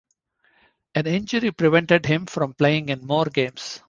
An 0.95 1.05
injury 1.05 1.51
prevented 1.51 2.07
him 2.07 2.25
from 2.25 2.55
playing 2.55 2.89
in 2.89 3.05
more 3.05 3.25
games. 3.25 3.79